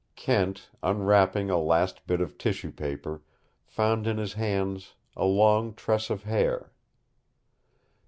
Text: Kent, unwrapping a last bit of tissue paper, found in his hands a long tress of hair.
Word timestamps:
Kent, 0.15 0.67
unwrapping 0.81 1.51
a 1.51 1.59
last 1.59 2.07
bit 2.07 2.21
of 2.21 2.35
tissue 2.39 2.71
paper, 2.71 3.21
found 3.67 4.07
in 4.07 4.17
his 4.17 4.33
hands 4.33 4.95
a 5.15 5.25
long 5.25 5.75
tress 5.75 6.09
of 6.09 6.23
hair. 6.23 6.71